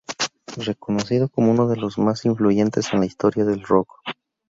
Reconocido 0.65 1.29
como 1.29 1.51
uno 1.51 1.67
de 1.67 1.77
los 1.77 1.99
más 1.99 2.25
influyentes 2.25 2.89
de 2.91 2.97
la 2.97 3.05
historia 3.05 3.45
del 3.45 3.61
rock. 3.61 3.87